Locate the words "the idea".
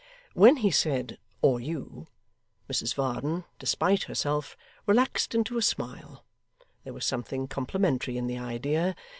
8.25-8.95